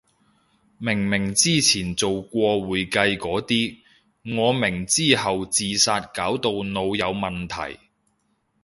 [0.79, 3.77] 明明之前做過會計個啲，
[4.35, 7.79] 我明之後自殺搞到腦有問題